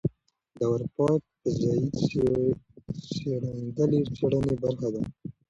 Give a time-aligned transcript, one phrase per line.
[0.57, 1.07] د اروپا
[1.41, 1.87] فضايي
[3.15, 5.01] څېړندلې د څېړنې برخه ده.